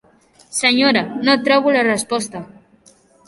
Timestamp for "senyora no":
0.59-1.35